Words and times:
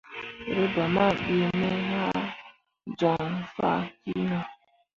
Reba 0.55 0.83
ma 0.95 1.05
ɓii 1.23 1.45
me 1.59 1.69
ah 2.07 2.19
joŋ 2.99 3.31
fah 3.55 3.81
kino. 4.01 4.39